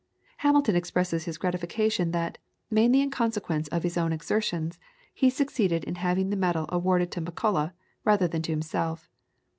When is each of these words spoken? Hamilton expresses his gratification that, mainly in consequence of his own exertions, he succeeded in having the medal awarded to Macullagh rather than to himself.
Hamilton 0.37 0.75
expresses 0.75 1.25
his 1.25 1.37
gratification 1.37 2.09
that, 2.09 2.39
mainly 2.71 3.01
in 3.01 3.11
consequence 3.11 3.67
of 3.67 3.83
his 3.83 3.99
own 3.99 4.11
exertions, 4.11 4.79
he 5.13 5.29
succeeded 5.29 5.83
in 5.83 5.93
having 5.93 6.31
the 6.31 6.35
medal 6.35 6.65
awarded 6.69 7.11
to 7.11 7.21
Macullagh 7.21 7.73
rather 8.03 8.27
than 8.27 8.41
to 8.41 8.51
himself. 8.51 9.11